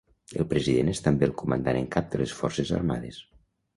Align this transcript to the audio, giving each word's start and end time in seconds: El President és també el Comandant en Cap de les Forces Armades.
El 0.43 0.47
President 0.53 0.87
és 0.93 1.01
també 1.09 1.29
el 1.29 1.35
Comandant 1.41 1.79
en 1.81 1.85
Cap 1.97 2.09
de 2.15 2.23
les 2.23 2.35
Forces 2.41 2.73
Armades. 2.79 3.21